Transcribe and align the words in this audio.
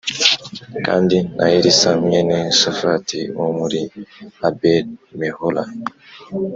kandi 0.85 1.17
na 1.37 1.45
Elisa 1.57 1.89
mwene 2.03 2.37
Shafati 2.59 3.19
wo 3.37 3.47
muri 3.57 3.79
Abeli 4.47 4.93
Mehola 5.19 5.63